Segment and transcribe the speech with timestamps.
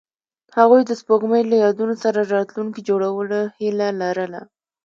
[0.57, 4.41] هغوی د سپوږمۍ له یادونو سره راتلونکی جوړولو هیله لرله.